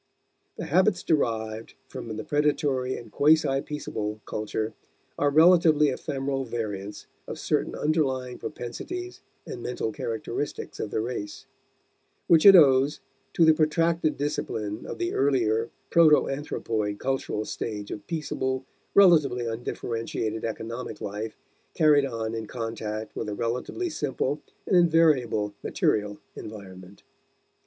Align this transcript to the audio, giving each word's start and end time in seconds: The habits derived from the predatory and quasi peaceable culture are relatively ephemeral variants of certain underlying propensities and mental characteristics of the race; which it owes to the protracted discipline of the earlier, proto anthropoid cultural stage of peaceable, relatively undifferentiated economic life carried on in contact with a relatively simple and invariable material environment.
The 0.57 0.65
habits 0.65 1.03
derived 1.03 1.75
from 1.87 2.17
the 2.17 2.23
predatory 2.23 2.97
and 2.97 3.11
quasi 3.11 3.61
peaceable 3.61 4.19
culture 4.25 4.73
are 5.19 5.29
relatively 5.29 5.89
ephemeral 5.89 6.43
variants 6.43 7.05
of 7.27 7.37
certain 7.37 7.75
underlying 7.75 8.39
propensities 8.39 9.21
and 9.45 9.61
mental 9.61 9.91
characteristics 9.91 10.79
of 10.79 10.89
the 10.89 11.01
race; 11.01 11.45
which 12.25 12.47
it 12.47 12.55
owes 12.55 12.99
to 13.33 13.45
the 13.45 13.53
protracted 13.53 14.17
discipline 14.17 14.87
of 14.87 14.97
the 14.97 15.13
earlier, 15.13 15.69
proto 15.91 16.27
anthropoid 16.27 16.97
cultural 16.97 17.45
stage 17.45 17.91
of 17.91 18.07
peaceable, 18.07 18.65
relatively 18.95 19.45
undifferentiated 19.45 20.43
economic 20.43 20.99
life 20.99 21.37
carried 21.75 22.05
on 22.07 22.33
in 22.33 22.47
contact 22.47 23.15
with 23.15 23.29
a 23.29 23.35
relatively 23.35 23.91
simple 23.91 24.41
and 24.65 24.75
invariable 24.75 25.53
material 25.61 26.17
environment. 26.35 27.03